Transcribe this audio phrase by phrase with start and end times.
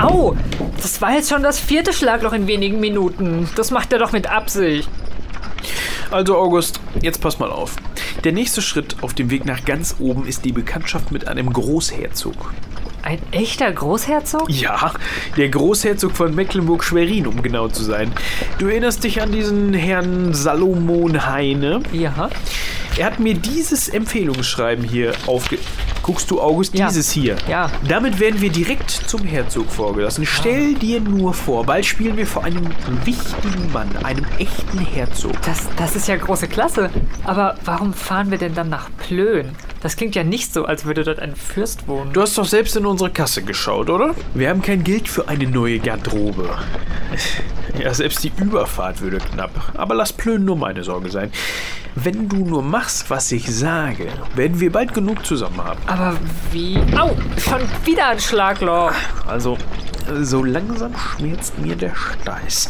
[0.00, 0.34] Au!
[0.80, 3.48] Das war jetzt schon das vierte Schlagloch in wenigen Minuten.
[3.56, 4.88] Das macht er doch mit Absicht.
[6.10, 7.76] Also August, jetzt pass mal auf.
[8.24, 12.52] Der nächste Schritt auf dem Weg nach ganz oben ist die Bekanntschaft mit einem Großherzog.
[13.02, 14.50] Ein echter Großherzog?
[14.50, 14.92] Ja,
[15.36, 18.12] der Großherzog von Mecklenburg-Schwerin, um genau zu sein.
[18.58, 21.80] Du erinnerst dich an diesen Herrn Salomon Heine?
[21.92, 22.28] Ja.
[22.98, 25.58] Er hat mir dieses Empfehlungsschreiben hier aufge...
[26.02, 26.88] Guckst du, August, Ja.
[26.88, 27.36] dieses hier?
[27.48, 27.70] Ja.
[27.86, 30.24] Damit werden wir direkt zum Herzog vorgelassen.
[30.26, 32.66] Stell dir nur vor, bald spielen wir vor einem
[33.04, 35.32] wichtigen Mann, einem echten Herzog.
[35.42, 36.90] Das, das ist ja große Klasse.
[37.24, 39.50] Aber warum fahren wir denn dann nach Plön?
[39.82, 42.12] Das klingt ja nicht so, als würde dort ein Fürst wohnen.
[42.12, 44.14] Du hast doch selbst in unsere Kasse geschaut, oder?
[44.34, 46.50] Wir haben kein Geld für eine neue Garderobe.
[47.78, 49.72] Ja, selbst die Überfahrt würde knapp.
[49.76, 51.30] Aber lass Plön nur meine Sorge sein.
[51.94, 55.80] Wenn du nur machst, was ich sage, werden wir bald genug zusammen haben.
[55.86, 56.16] Aber
[56.52, 56.78] wie...
[56.96, 57.16] Au!
[57.36, 58.92] Schon wieder ein Schlagloch.
[59.26, 59.58] Also,
[60.22, 62.68] so langsam schmerzt mir der Steiß.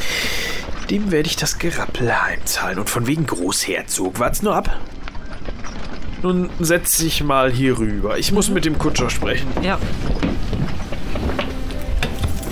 [0.89, 2.79] Dem werde ich das Gerappel heimzahlen.
[2.79, 4.19] Und von wegen Großherzog.
[4.19, 4.75] Wart's nur ab.
[6.23, 8.19] Nun setz dich mal hier rüber.
[8.19, 9.49] Ich muss mit dem Kutscher sprechen.
[9.63, 9.79] Ja.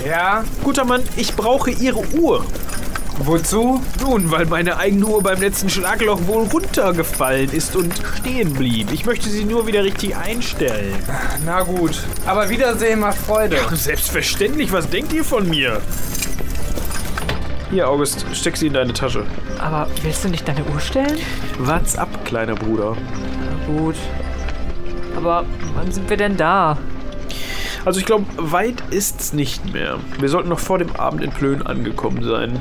[0.05, 2.45] Ja, Guter Mann, ich brauche Ihre Uhr.
[3.25, 3.81] Wozu?
[4.01, 8.91] Nun, weil meine eigene Uhr beim letzten Schlagloch wohl runtergefallen ist und stehen blieb.
[8.91, 10.95] Ich möchte sie nur wieder richtig einstellen.
[11.45, 12.01] Na gut.
[12.25, 13.57] Aber Wiedersehen macht Freude.
[13.73, 15.81] Selbstverständlich, was denkt ihr von mir?
[17.71, 19.25] Hier, August, steck sie in deine Tasche.
[19.59, 21.19] Aber willst du nicht deine Uhr stellen?
[21.59, 22.97] Wart's ab, kleiner Bruder.
[23.67, 23.95] Gut.
[25.15, 26.77] Aber wann sind wir denn da?
[27.85, 29.99] Also ich glaube, weit ist's nicht mehr.
[30.19, 32.59] Wir sollten noch vor dem Abend in Plön angekommen sein.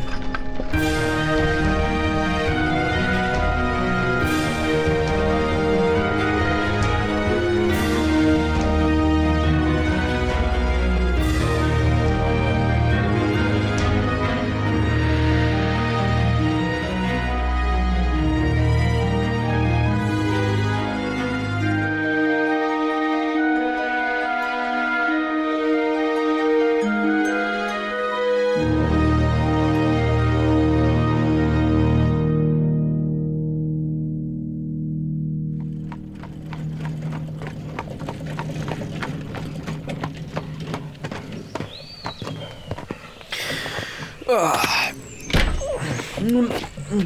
[46.21, 46.51] Nun,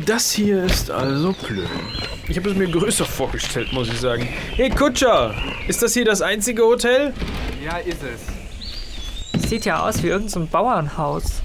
[0.07, 1.69] das hier ist also Plön.
[2.29, 4.29] Ich habe es mir größer vorgestellt, muss ich sagen.
[4.57, 5.35] Hey Kutscher,
[5.69, 7.13] ist das hier das einzige Hotel?
[7.65, 8.32] Ja, ist es.
[9.53, 11.43] Sieht ja aus wie irgendein so Bauernhaus.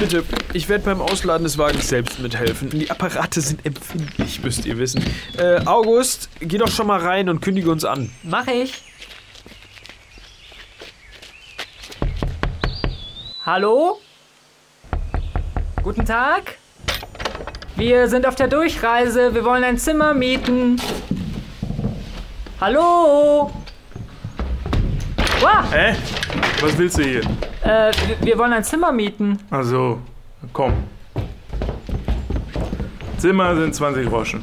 [0.00, 0.24] Bitte,
[0.54, 2.70] ich werde beim Ausladen des Wagens selbst mithelfen.
[2.70, 5.04] Die Apparate sind empfindlich, müsst ihr wissen.
[5.36, 8.10] Äh, August, geh doch schon mal rein und kündige uns an.
[8.22, 8.82] Mach ich.
[13.44, 14.00] Hallo?
[15.82, 16.56] Guten Tag.
[17.76, 19.34] Wir sind auf der Durchreise.
[19.34, 20.80] Wir wollen ein Zimmer mieten.
[22.58, 23.52] Hallo?
[25.46, 25.94] Wow, Hä?
[26.60, 27.20] Was willst du hier?
[27.62, 29.38] äh, wir- wir wollen ein Zimmer mieten.
[29.50, 30.00] Also,
[30.52, 30.72] komm.
[33.18, 34.42] Zimmer sind 20 Groschen.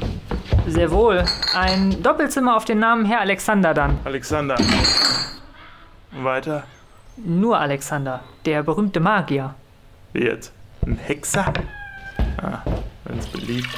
[0.66, 1.22] Sehr wohl.
[1.54, 3.98] Ein Doppelzimmer auf den Namen Herr Alexander dann.
[4.04, 4.56] Alexander.
[6.12, 6.62] Weiter.
[7.18, 9.54] Nur Alexander, der berühmte Magier.
[10.14, 10.52] Wie jetzt?
[10.86, 11.52] Ein Hexer?
[12.42, 12.58] Ah,
[13.04, 13.68] wenn's beliebt.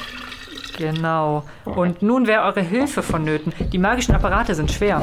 [0.77, 1.43] Genau.
[1.65, 3.51] Und nun wäre eure Hilfe vonnöten.
[3.73, 5.01] Die magischen Apparate sind schwer.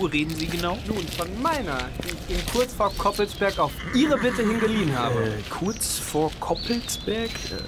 [0.00, 0.78] Uhr reden Sie genau?
[0.86, 5.24] Nun, von meiner, die ich Ihnen kurz vor Koppelsberg auf Ihre Bitte hin geliehen habe.
[5.24, 7.28] Äh, kurz vor Koppelsberg?
[7.28, 7.62] Äh,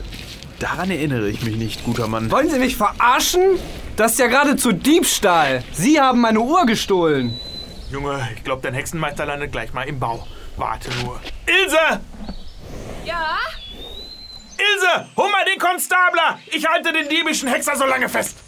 [0.59, 2.31] daran erinnere ich mich nicht, guter Mann.
[2.31, 3.59] Wollen Sie mich verarschen?
[3.97, 5.63] Das ist ja geradezu Diebstahl.
[5.73, 7.39] Sie haben meine Uhr gestohlen.
[7.91, 10.27] Junge, ich glaube, dein Hexenmeister landet gleich mal im Bau.
[10.57, 11.21] Warte nur.
[11.47, 12.01] Ilse!
[13.05, 13.37] Ja?
[14.57, 15.09] Ilse!
[15.17, 16.39] Hol mal den Konstabler!
[16.47, 18.42] Ich halte den diebischen Hexer so lange fest!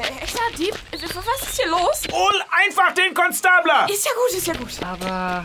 [0.00, 0.74] Äh, Hexer, Dieb?
[0.92, 2.02] Was ist hier los?
[2.12, 2.32] Hol
[2.66, 3.86] einfach den Konstabler!
[3.90, 4.70] Ist ja gut, ist ja gut.
[4.82, 5.44] Aber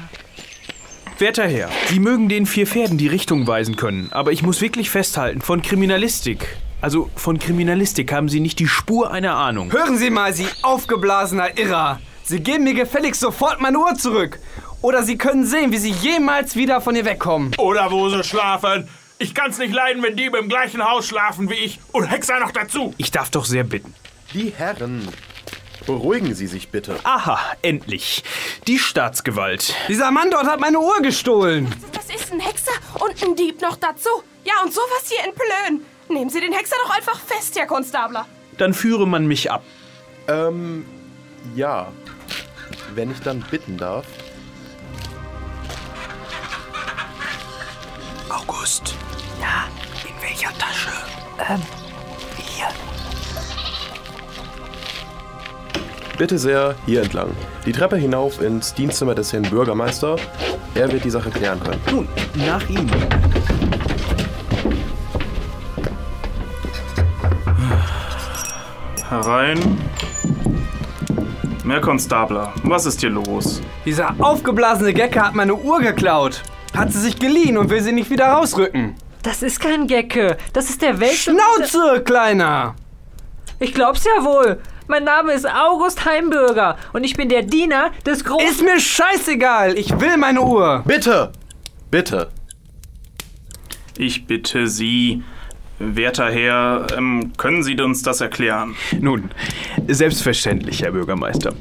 [1.20, 4.90] Werter Herr, Sie mögen den vier Pferden die Richtung weisen können, aber ich muss wirklich
[4.90, 6.48] festhalten, von Kriminalistik,
[6.82, 9.72] also von Kriminalistik haben Sie nicht die Spur einer Ahnung.
[9.72, 12.00] Hören Sie mal, Sie aufgeblasener Irrer.
[12.24, 14.40] Sie geben mir gefälligst sofort meine Uhr zurück.
[14.82, 17.52] Oder Sie können sehen, wie Sie jemals wieder von ihr wegkommen.
[17.58, 18.88] Oder wo sie schlafen.
[19.18, 21.80] Ich kann's nicht leiden, wenn Diebe im gleichen Haus schlafen wie ich.
[21.92, 22.94] Und Hexer noch dazu.
[22.98, 23.94] Ich darf doch sehr bitten.
[24.34, 25.08] Die Herren,
[25.86, 27.00] beruhigen Sie sich bitte.
[27.04, 28.24] Aha, endlich.
[28.68, 29.74] Die Staatsgewalt.
[29.88, 31.74] Dieser Mann dort hat meine Uhr gestohlen.
[31.94, 34.10] Das ist ein Hexer und ein Dieb noch dazu.
[34.44, 35.86] Ja, und sowas hier in Plön.
[36.10, 38.26] Nehmen Sie den Hexer doch einfach fest, Herr Konstabler.
[38.58, 39.64] Dann führe man mich ab.
[40.28, 40.86] Ähm,
[41.56, 41.92] ja.
[42.94, 44.06] Wenn ich dann bitten darf.
[48.30, 48.96] August.
[49.40, 49.68] Ja,
[50.08, 50.92] in welcher Tasche?
[51.50, 51.62] Ähm,
[52.38, 52.68] hier.
[56.18, 57.30] Bitte sehr, hier entlang.
[57.66, 60.16] Die Treppe hinauf ins Dienstzimmer des Herrn Bürgermeister.
[60.74, 61.82] Er wird die Sache klären können.
[61.92, 62.08] Nun,
[62.48, 62.90] nach ihm.
[69.10, 69.60] Herein.
[71.66, 73.62] Mehr Konstabler, was ist hier los?
[73.84, 76.44] Dieser aufgeblasene Gecke hat meine Uhr geklaut.
[76.78, 78.96] Hat sie sich geliehen und will sie nicht wieder rausrücken.
[79.22, 80.38] Das ist kein Gecke.
[80.54, 81.14] Das ist der Welt.
[81.14, 82.76] Schnauze, Kleiner!
[83.60, 84.60] Ich glaub's ja wohl.
[84.88, 88.48] Mein Name ist August Heimbürger und ich bin der Diener des großen.
[88.48, 89.78] Ist mir scheißegal.
[89.78, 90.84] Ich will meine Uhr.
[90.86, 91.32] Bitte!
[91.90, 92.30] Bitte!
[93.98, 95.24] Ich bitte Sie,
[95.80, 98.76] werter Herr, ähm, können Sie uns das erklären?
[99.00, 99.30] Nun,
[99.88, 101.54] selbstverständlich, Herr Bürgermeister.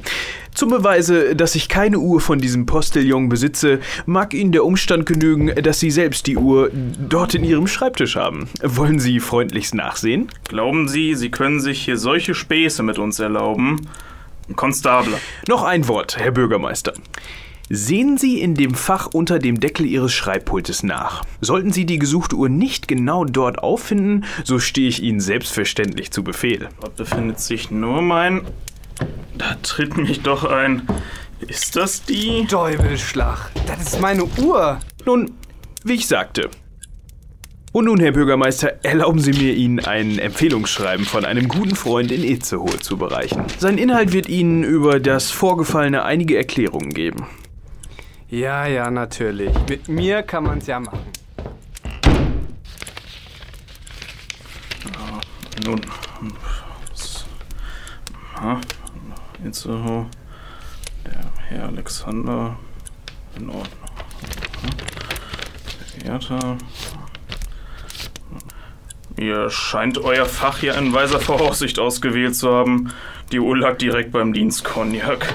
[0.53, 5.53] Zum Beweise, dass ich keine Uhr von diesem Postillon besitze, mag Ihnen der Umstand genügen,
[5.61, 8.47] dass Sie selbst die Uhr dort in Ihrem Schreibtisch haben.
[8.63, 10.29] Wollen Sie freundlichst nachsehen?
[10.47, 13.89] Glauben Sie, Sie können sich hier solche Späße mit uns erlauben?
[14.55, 15.19] Konstabler.
[15.49, 16.93] Noch ein Wort, Herr Bürgermeister.
[17.69, 21.23] Sehen Sie in dem Fach unter dem Deckel Ihres Schreibpultes nach.
[21.41, 26.23] Sollten Sie die gesuchte Uhr nicht genau dort auffinden, so stehe ich Ihnen selbstverständlich zu
[26.23, 26.69] Befehl.
[26.79, 28.41] Dort befindet sich nur mein...
[29.37, 30.83] Da tritt mich doch ein...
[31.39, 32.45] Ist das die?
[32.45, 33.51] Däubelschlag.
[33.65, 34.79] Das ist meine Uhr.
[35.05, 35.31] Nun,
[35.83, 36.49] wie ich sagte.
[37.71, 42.23] Und nun, Herr Bürgermeister, erlauben Sie mir, Ihnen ein Empfehlungsschreiben von einem guten Freund in
[42.23, 43.43] Itzehoe zu bereichen.
[43.57, 47.25] Sein Inhalt wird Ihnen über das Vorgefallene einige Erklärungen geben.
[48.35, 49.55] Ja, ja, natürlich.
[49.69, 50.99] Mit mir kann man's ja machen.
[55.65, 55.79] Nun.
[58.35, 58.59] Aha.
[59.45, 60.07] Itzehoe.
[61.05, 62.57] Der Herr Alexander.
[63.37, 63.67] In Ordnung.
[65.93, 66.57] Verehrter.
[69.15, 72.91] Ihr scheint euer Fach hier in weiser Voraussicht ausgewählt zu haben.
[73.31, 75.33] Die Uhr lag direkt beim Dienstcognac.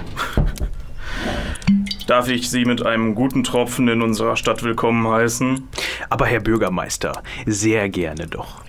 [2.10, 5.68] Darf ich Sie mit einem guten Tropfen in unserer Stadt willkommen heißen?
[6.08, 8.62] Aber Herr Bürgermeister, sehr gerne doch.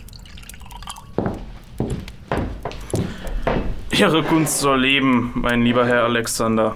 [3.89, 6.75] Ihre Gunst soll leben, mein lieber Herr Alexander.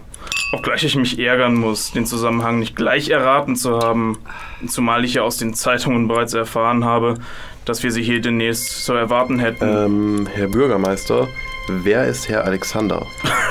[0.54, 4.18] Obgleich ich mich ärgern muss, den Zusammenhang nicht gleich erraten zu haben,
[4.66, 7.20] zumal ich ja aus den Zeitungen bereits erfahren habe,
[7.66, 9.68] dass wir Sie hier demnächst zu erwarten hätten.
[9.68, 11.28] Ähm, Herr Bürgermeister,
[11.68, 13.06] wer ist Herr Alexander?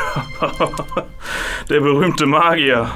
[1.71, 2.91] Der berühmte Magier.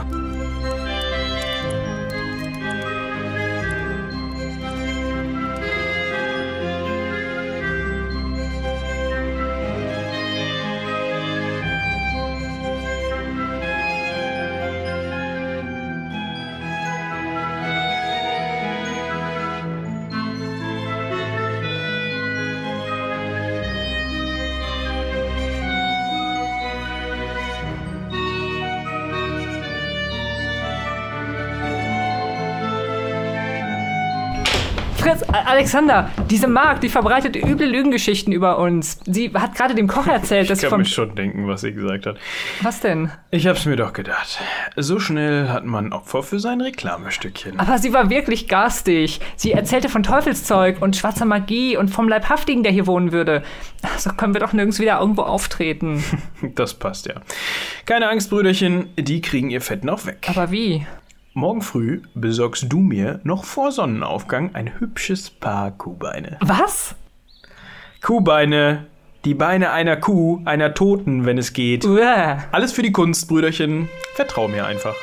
[35.08, 39.00] Fritz, Alexander, diese Magd, die verbreitet üble Lügengeschichten über uns.
[39.06, 42.04] Sie hat gerade dem Koch erzählt, dass Ich kann mir schon denken, was sie gesagt
[42.04, 42.18] hat.
[42.60, 43.10] Was denn?
[43.30, 44.38] Ich hab's mir doch gedacht.
[44.76, 47.58] So schnell hat man Opfer für sein Reklamestückchen.
[47.58, 49.20] Aber sie war wirklich garstig.
[49.36, 53.42] Sie erzählte von Teufelszeug und schwarzer Magie und vom Leibhaftigen, der hier wohnen würde.
[53.96, 56.04] So können wir doch nirgends wieder irgendwo auftreten.
[56.54, 57.14] Das passt ja.
[57.84, 60.26] Keine Angst, Brüderchen, die kriegen ihr Fett noch weg.
[60.28, 60.86] Aber wie?
[61.34, 66.38] Morgen früh besorgst du mir noch vor Sonnenaufgang ein hübsches Paar Kuhbeine.
[66.40, 66.94] Was?
[68.02, 68.86] Kuhbeine,
[69.24, 71.84] die Beine einer Kuh, einer Toten, wenn es geht.
[71.84, 72.44] Uah.
[72.50, 73.88] Alles für die Kunst, Brüderchen.
[74.14, 74.96] Vertrau mir einfach.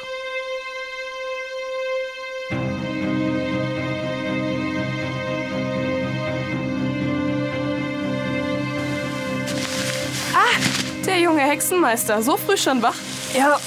[11.05, 12.96] Der junge Hexenmeister, so früh schon wach?
[13.38, 13.60] Ja,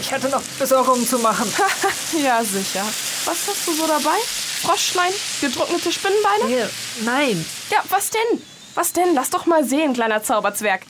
[0.00, 1.52] ich hatte noch Besorgungen zu machen.
[2.22, 2.84] Ja, sicher.
[3.26, 4.16] Was hast du so dabei?
[4.62, 5.12] Froschschleim?
[5.42, 6.46] Getrocknete Spinnenbeine?
[6.46, 6.70] Hier,
[7.04, 8.42] nein, Ja, was denn?
[8.74, 9.14] Was denn?
[9.14, 10.82] Lass doch mal sehen, kleiner Zauberzwerg.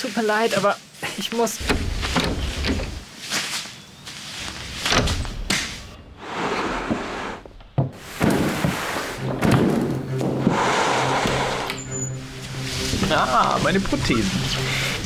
[0.00, 0.76] tut mir leid, aber
[1.16, 1.54] ich muss.
[13.10, 14.30] Ah, meine Prothesen.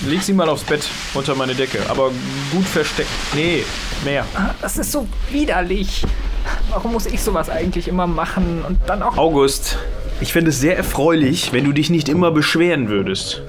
[0.07, 1.79] Leg sie mal aufs Bett, unter meine Decke.
[1.89, 2.11] Aber
[2.53, 3.09] gut versteckt.
[3.35, 3.65] Nee,
[4.05, 4.25] mehr.
[4.61, 6.05] Das ist so widerlich.
[6.71, 8.65] Warum muss ich sowas eigentlich immer machen?
[8.67, 9.17] Und dann auch.
[9.17, 9.79] August,
[10.21, 13.43] Ich fände es sehr erfreulich, wenn du dich nicht immer beschweren würdest.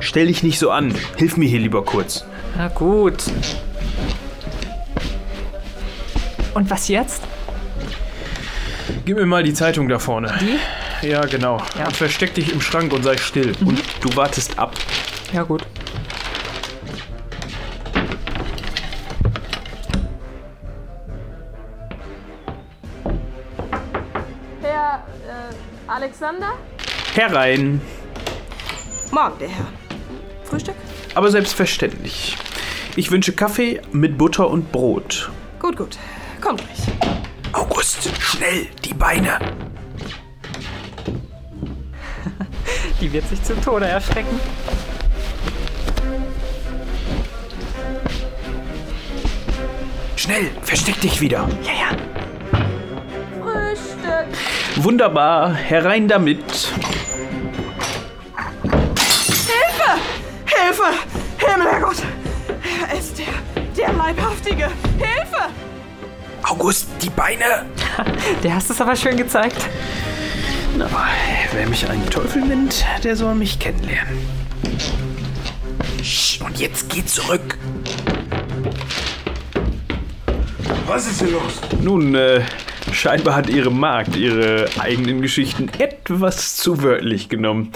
[0.00, 0.94] Stell dich nicht so an.
[1.16, 2.24] Hilf mir hier lieber kurz.
[2.56, 3.24] Na gut.
[6.54, 7.22] Und was jetzt?
[9.04, 10.32] Gib mir mal die Zeitung da vorne.
[10.40, 11.08] Die?
[11.08, 11.58] Ja, genau.
[11.78, 11.86] Ja.
[11.86, 13.52] Und versteck dich im Schrank und sei still.
[13.64, 14.74] Und du wartest ab.
[15.32, 15.62] Ja gut.
[26.24, 26.54] Alexander?
[27.14, 27.82] Herein.
[29.10, 29.66] Morgen, der Herr.
[30.44, 30.74] Frühstück?
[31.14, 32.38] Aber selbstverständlich.
[32.96, 35.30] Ich wünsche Kaffee mit Butter und Brot.
[35.58, 35.98] Gut, gut.
[36.40, 36.78] Kommt gleich.
[37.52, 39.38] August, schnell, die Beine.
[43.02, 44.40] Die wird sich zu Tode erschrecken.
[50.16, 51.46] Schnell, versteck dich wieder.
[51.64, 52.13] Ja, ja.
[54.76, 56.42] Wunderbar, herein damit.
[60.46, 60.84] Hilfe!
[61.36, 62.02] Himmel, Herrgott!
[62.90, 63.26] Er ist der,
[63.76, 64.68] der Leibhaftige.
[64.98, 65.50] Hilfe!
[66.42, 67.66] August, die Beine.
[68.42, 69.56] Der hast es aber schön gezeigt.
[70.76, 70.88] Na,
[71.52, 74.18] wer mich einen Teufel nennt, der soll mich kennenlernen.
[76.02, 77.58] Sch, und jetzt geh zurück.
[80.86, 81.60] Was ist hier los?
[81.80, 82.42] Nun, äh,
[82.94, 87.72] scheinbar hat ihre Magd ihre eigenen Geschichten etwas zu wörtlich genommen.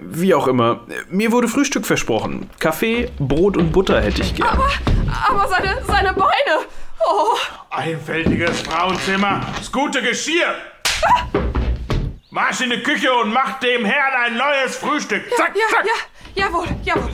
[0.00, 2.50] Wie auch immer, mir wurde Frühstück versprochen.
[2.58, 4.58] Kaffee, Brot und Butter hätte ich gern.
[5.28, 6.66] Aber seine, seine Beine!
[7.06, 7.36] Oh,
[7.70, 10.54] Einfältiges Frauenzimmer, das gute Geschirr.
[12.30, 15.22] Marsch in die Küche und mach dem Herrn ein neues Frühstück.
[15.36, 15.86] Zack, ja, zack.
[16.34, 17.10] ja, jawohl, jawohl.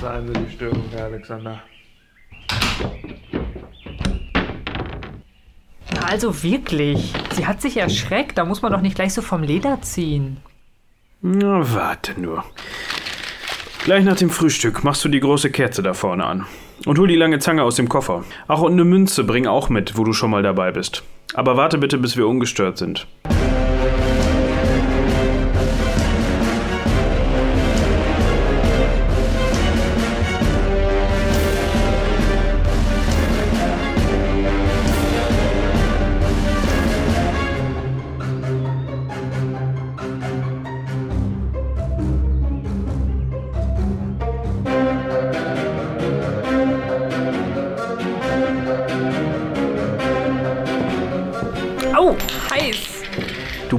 [0.00, 1.62] Seien Sie die Störung, Herr Alexander.
[6.06, 7.12] Also wirklich.
[7.32, 8.38] Sie hat sich erschreckt.
[8.38, 10.36] Da muss man doch nicht gleich so vom Leder ziehen.
[11.22, 12.44] Na, warte nur.
[13.84, 16.46] Gleich nach dem Frühstück machst du die große Kerze da vorne an.
[16.86, 18.24] Und hol die lange Zange aus dem Koffer.
[18.46, 21.02] Ach, und eine Münze bring auch mit, wo du schon mal dabei bist.
[21.34, 23.06] Aber warte bitte, bis wir ungestört sind.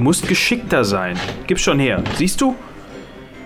[0.06, 1.18] Musst geschickter sein.
[1.48, 2.00] Gib schon her.
[2.14, 2.54] Siehst du?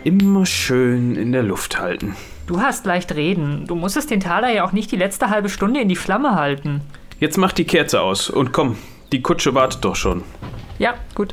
[0.05, 2.17] Immer schön in der Luft halten.
[2.47, 3.65] Du hast leicht reden.
[3.67, 6.83] Du musstest den Taler ja auch nicht die letzte halbe Stunde in die Flamme halten.
[7.19, 8.77] Jetzt mach die Kerze aus und komm,
[9.11, 10.23] die Kutsche wartet doch schon.
[10.79, 11.33] Ja, gut.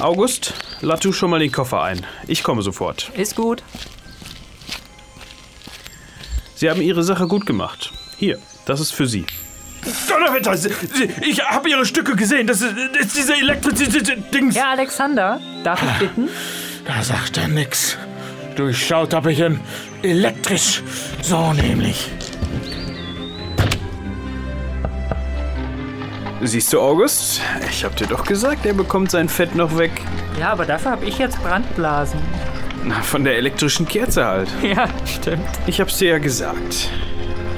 [0.00, 2.04] August, lad du schon mal den Koffer ein.
[2.26, 3.10] Ich komme sofort.
[3.16, 3.62] Ist gut.
[6.54, 7.92] Sie haben Ihre Sache gut gemacht.
[8.16, 9.26] Hier, das ist für Sie.
[10.08, 10.54] Donnerwetter,
[11.22, 12.46] ich habe Ihre Stücke gesehen.
[12.46, 14.56] Das ist, das ist diese Elektrizität-Dings.
[14.56, 16.28] Herr Alexander, darf ich bitten?
[16.84, 17.96] Da sagt er nix.
[18.56, 19.60] Durchschaut habe ich ihn
[20.02, 20.82] elektrisch.
[21.22, 22.10] So nämlich.
[26.40, 27.40] Siehst du, August?
[27.68, 29.90] Ich hab dir doch gesagt, er bekommt sein Fett noch weg.
[30.38, 32.20] Ja, aber dafür habe ich jetzt Brandblasen.
[32.84, 34.48] Na, von der elektrischen Kerze halt.
[34.62, 35.44] Ja, stimmt.
[35.66, 36.90] Ich hab's dir ja gesagt.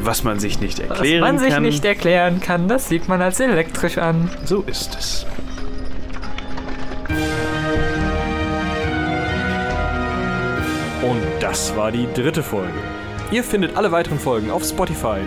[0.02, 3.20] Was man sich nicht Was erklären man sich kann, nicht erklären kann, das sieht man
[3.20, 4.30] als elektrisch an.
[4.44, 5.26] so ist es.
[11.02, 12.72] Und das war die dritte Folge.
[13.30, 15.18] Ihr findet alle weiteren Folgen auf Spotify,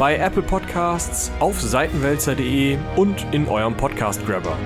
[0.00, 4.56] bei Apple Podcasts, auf seitenwälzer.de und in eurem Podcast-Grabber.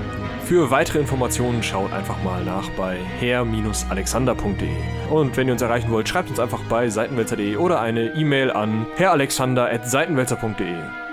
[0.45, 4.69] Für weitere Informationen schaut einfach mal nach bei herr-alexander.de.
[5.09, 8.85] Und wenn ihr uns erreichen wollt, schreibt uns einfach bei seitenwälzer.de oder eine E-Mail an
[8.95, 11.04] herralexander.seitenwälzer.de.